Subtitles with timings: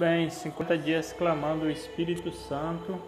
[0.00, 2.98] Bem, 50 dias clamando o Espírito Santo.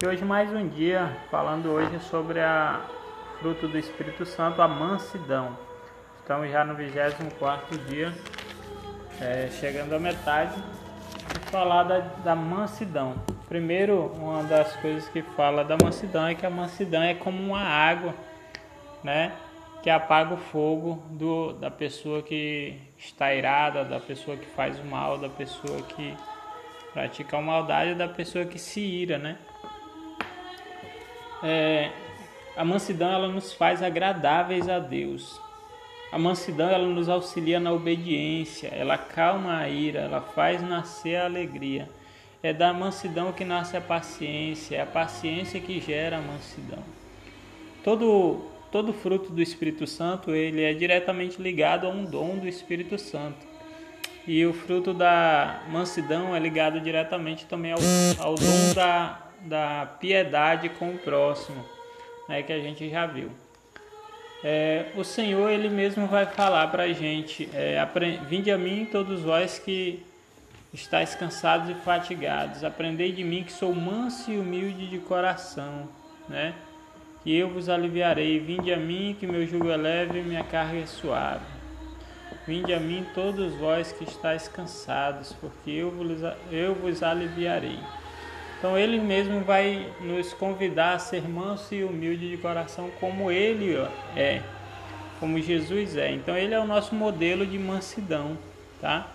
[0.00, 2.82] E hoje mais um dia falando hoje sobre a
[3.40, 5.58] fruto do Espírito Santo, a mansidão.
[6.20, 8.14] Estamos já no 24 dia,
[9.20, 10.54] é, chegando à metade,
[11.34, 13.16] e falar da, da mansidão.
[13.48, 17.60] Primeiro, uma das coisas que fala da mansidão é que a mansidão é como uma
[17.60, 18.14] água,
[19.02, 19.32] né?
[19.82, 24.84] que apaga o fogo do, da pessoa que está irada, da pessoa que faz o
[24.84, 26.16] mal, da pessoa que
[26.96, 29.36] pratica a maldade, da pessoa que se ira, né?
[31.42, 31.90] É,
[32.56, 35.38] a mansidão ela nos faz agradáveis a Deus.
[36.10, 41.26] A mansidão ela nos auxilia na obediência, ela calma a ira, ela faz nascer a
[41.26, 41.86] alegria.
[42.42, 46.82] É da mansidão que nasce a paciência, é a paciência que gera a mansidão.
[47.84, 52.98] Todo todo fruto do Espírito Santo ele é diretamente ligado a um dom do Espírito
[52.98, 53.55] Santo.
[54.26, 57.78] E o fruto da mansidão é ligado diretamente também ao,
[58.18, 61.64] ao dom da, da piedade com o próximo,
[62.28, 63.30] né, que a gente já viu.
[64.42, 67.78] É, o Senhor ele mesmo vai falar para a gente: é,
[68.28, 70.04] Vinde a mim, todos vós que
[70.72, 75.88] estáis cansados e fatigados, aprendei de mim que sou manso e humilde de coração,
[76.28, 76.54] né?
[77.26, 78.38] e eu vos aliviarei.
[78.38, 81.44] Vinde a mim, que meu jugo é leve e minha carga é suave.
[82.46, 86.20] Vinde a mim, todos vós que estáis cansados, porque eu vos,
[86.52, 87.78] eu vos aliviarei.
[88.58, 93.76] Então ele mesmo vai nos convidar a ser manso e humilde de coração, como ele
[94.16, 94.42] é,
[95.18, 96.12] como Jesus é.
[96.12, 98.38] Então ele é o nosso modelo de mansidão,
[98.80, 99.08] tá?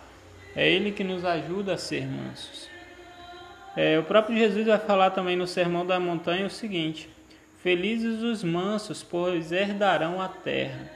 [0.54, 2.70] É ele que nos ajuda a ser mansos.
[3.76, 7.10] É, o próprio Jesus vai falar também no Sermão da Montanha o seguinte:
[7.64, 10.92] Felizes os mansos, pois herdarão a terra.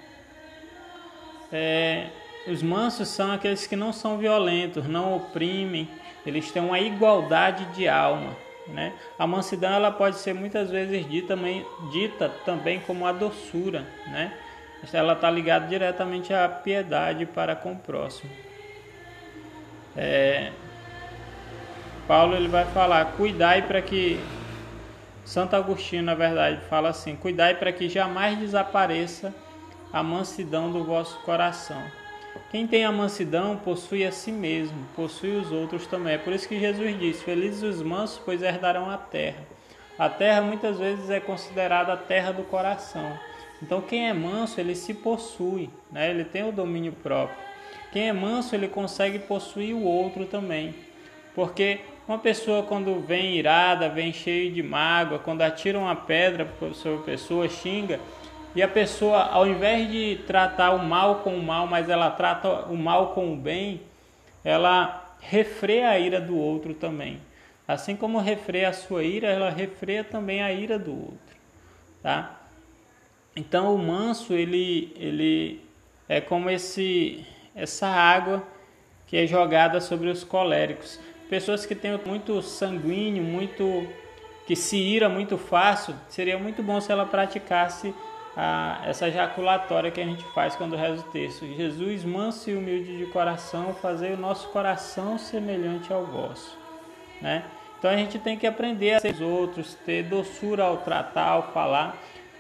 [1.52, 2.09] É,
[2.47, 5.89] os mansos são aqueles que não são violentos, não oprimem,
[6.25, 8.35] eles têm uma igualdade de alma.
[8.67, 8.93] Né?
[9.17, 13.86] A mansidão ela pode ser muitas vezes dita também, dita também como a doçura.
[14.08, 14.33] Né?
[14.92, 18.31] Ela está ligada diretamente à piedade para com o próximo.
[19.95, 20.52] É,
[22.08, 24.20] Paulo ele vai falar: cuidai para que
[25.23, 29.33] Santo Agostinho, na verdade, fala assim: Cuidai para que jamais desapareça
[29.91, 31.81] a mansidão do vosso coração.
[32.51, 36.13] Quem tem a mansidão possui a si mesmo, possui os outros também.
[36.13, 39.43] É por isso que Jesus diz: Felizes os mansos, pois herdarão a terra.
[39.97, 43.17] A terra muitas vezes é considerada a terra do coração.
[43.61, 46.09] Então, quem é manso, ele se possui, né?
[46.09, 47.37] ele tem o domínio próprio.
[47.91, 50.75] Quem é manso, ele consegue possuir o outro também.
[51.33, 56.99] Porque uma pessoa quando vem irada, vem cheio de mágoa, quando atira uma pedra sobre
[56.99, 57.99] a pessoa, xinga,
[58.55, 62.66] e a pessoa, ao invés de tratar o mal com o mal, mas ela trata
[62.67, 63.82] o mal com o bem,
[64.43, 67.20] ela refreia a ira do outro também.
[67.67, 71.36] Assim como refreia a sua ira, ela refreia também a ira do outro,
[72.02, 72.39] tá?
[73.36, 75.61] Então o manso ele ele
[76.08, 78.44] é como esse essa água
[79.08, 80.99] que é jogada sobre os coléricos
[81.30, 83.88] pessoas que têm muito sanguíneo, muito
[84.45, 87.94] que se ira muito fácil, seria muito bom se ela praticasse
[88.35, 91.45] a, essa ejaculatória que a gente faz quando reza o texto.
[91.45, 96.57] Jesus, manso e humilde de coração, fazer o nosso coração semelhante ao vosso.
[97.21, 97.43] Né?
[97.79, 101.53] Então a gente tem que aprender a ser os outros, ter doçura ao tratar, ao
[101.53, 101.95] falar.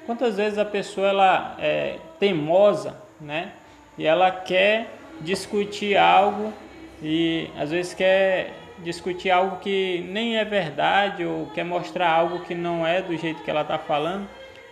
[0.05, 3.53] Quantas vezes a pessoa ela é teimosa, né?
[3.97, 4.87] E ela quer
[5.21, 6.53] discutir algo
[7.01, 12.53] e às vezes quer discutir algo que nem é verdade ou quer mostrar algo que
[12.53, 14.27] não é do jeito que ela está falando.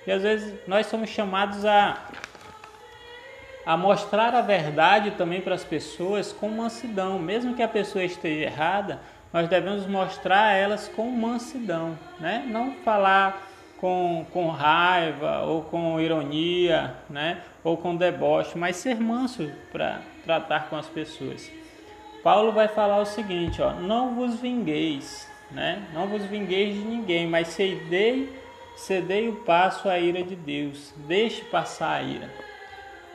[0.06, 1.98] E às vezes nós somos chamados a,
[3.66, 7.18] a mostrar a verdade também para as pessoas com mansidão.
[7.20, 9.00] Mesmo que a pessoa esteja errada,
[9.32, 12.46] nós devemos mostrar a elas com mansidão, né?
[12.48, 13.42] Não falar
[13.80, 17.42] com, com raiva ou com ironia, né?
[17.64, 21.52] Ou com deboche, mas ser manso para tratar com as pessoas.
[22.24, 25.82] Paulo vai falar o seguinte, ó, não vos vingueis, né?
[25.94, 28.43] Não vos vingueis de ninguém, mas cedei,
[28.76, 30.94] cedei o passo à ira de Deus.
[31.08, 32.30] Deixe passar a ira.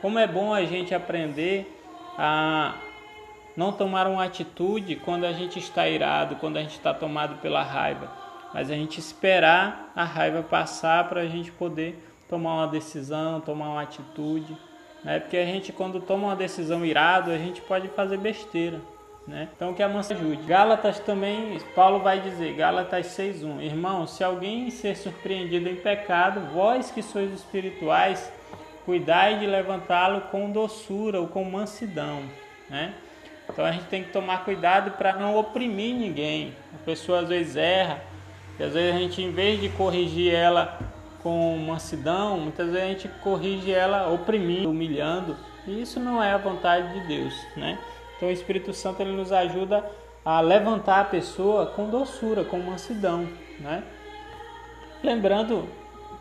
[0.01, 1.75] Como é bom a gente aprender
[2.17, 2.75] a
[3.55, 7.61] não tomar uma atitude quando a gente está irado, quando a gente está tomado pela
[7.61, 8.09] raiva,
[8.53, 13.69] mas a gente esperar a raiva passar para a gente poder tomar uma decisão, tomar
[13.69, 14.55] uma atitude,
[15.03, 15.19] né?
[15.19, 18.79] Porque a gente quando toma uma decisão irado, a gente pode fazer besteira.
[19.29, 19.47] Né?
[19.55, 20.41] Então que a mansa ajude.
[20.47, 26.89] Gálatas também, Paulo vai dizer, Gálatas 6.1, Irmão, se alguém ser surpreendido em pecado, vós
[26.89, 28.33] que sois espirituais,
[28.87, 32.23] cuidai de levantá-lo com doçura ou com mansidão.
[32.67, 32.95] Né?
[33.47, 36.55] Então a gente tem que tomar cuidado para não oprimir ninguém.
[36.73, 38.01] A pessoa às vezes erra,
[38.59, 40.79] e às vezes a gente, em vez de corrigir ela
[41.21, 45.37] com mansidão, muitas vezes a gente corrige ela oprimindo, humilhando.
[45.67, 47.77] E isso não é a vontade de Deus, né?
[48.19, 49.89] Então o Espírito Santo ele nos ajuda
[50.25, 53.25] a levantar a pessoa com doçura, com mansidão,
[53.61, 53.81] né?
[55.01, 55.69] Lembrando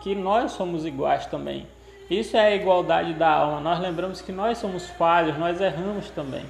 [0.00, 1.66] que nós somos iguais também.
[2.08, 3.60] Isso é a igualdade da alma.
[3.60, 6.46] Nós lembramos que nós somos falhos, nós erramos também.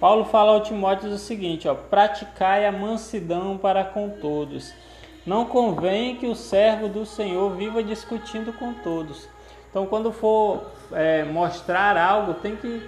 [0.00, 4.74] Paulo fala ao Timóteo o seguinte: ó, praticai a mansidão para com todos.
[5.24, 9.28] Não convém que o servo do Senhor viva discutindo com todos.
[9.70, 12.82] Então, quando for é, mostrar algo, tem que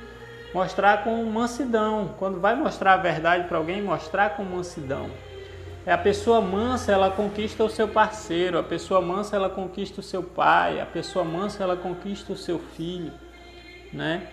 [0.59, 2.15] mostrar com mansidão.
[2.19, 5.09] Quando vai mostrar a verdade para alguém, mostrar com mansidão.
[5.87, 10.03] É a pessoa mansa, ela conquista o seu parceiro, a pessoa mansa, ela conquista o
[10.03, 13.13] seu pai, a pessoa mansa, ela conquista o seu filho,
[13.93, 14.27] né?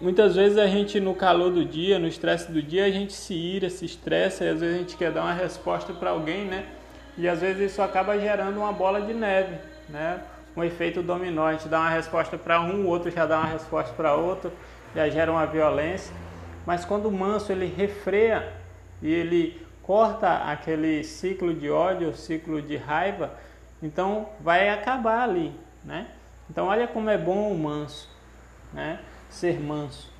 [0.00, 3.34] Muitas vezes a gente no calor do dia, no estresse do dia, a gente se
[3.34, 6.64] ira, se estressa e às vezes a gente quer dar uma resposta para alguém, né?
[7.16, 9.56] E às vezes isso acaba gerando uma bola de neve,
[9.88, 10.20] né?
[10.56, 13.48] Um efeito dominó, a gente dá uma resposta para um, o outro já dá uma
[13.48, 14.50] resposta para outro,
[14.94, 16.14] já gera uma violência.
[16.66, 18.52] Mas quando o manso ele refreia
[19.02, 23.34] e ele corta aquele ciclo de ódio, ciclo de raiva,
[23.82, 25.52] então vai acabar ali,
[25.84, 26.06] né?
[26.48, 28.08] Então olha como é bom o manso,
[28.72, 29.00] né?
[29.28, 30.12] Ser manso.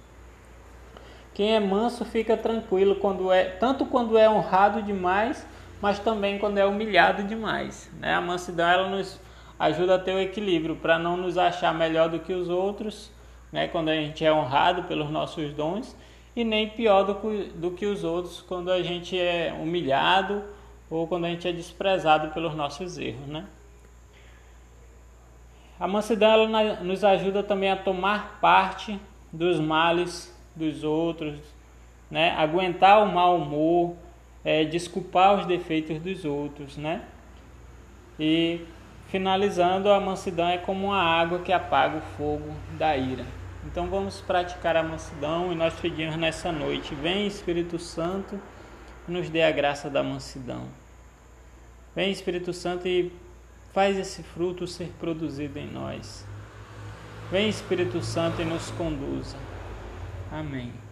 [1.32, 5.46] Quem é manso fica tranquilo quando é tanto quando é honrado demais,
[5.80, 8.14] mas também quando é humilhado demais, né?
[8.14, 9.18] A mansidão ela nos
[9.58, 13.10] ajuda a ter o equilíbrio para não nos achar melhor do que os outros,
[13.54, 13.68] né?
[13.68, 15.96] Quando a gente é honrado pelos nossos dons
[16.34, 20.42] e nem pior do que, do que os outros quando a gente é humilhado
[20.90, 23.46] ou quando a gente é desprezado pelos nossos erros, né?
[25.78, 28.98] A mansidão ela nos ajuda também a tomar parte
[29.32, 31.38] dos males dos outros,
[32.10, 32.32] né?
[32.32, 33.94] Aguentar o mau humor,
[34.44, 37.02] é, desculpar os defeitos dos outros, né?
[38.18, 38.66] E
[39.06, 43.43] finalizando, a mansidão é como uma água que apaga o fogo da ira.
[43.66, 48.38] Então vamos praticar a mansidão e nós pedimos nessa noite: Vem Espírito Santo,
[49.08, 50.66] nos dê a graça da mansidão.
[51.94, 53.12] Vem Espírito Santo e
[53.72, 56.26] faz esse fruto ser produzido em nós.
[57.30, 59.36] Vem Espírito Santo e nos conduza.
[60.30, 60.83] Amém.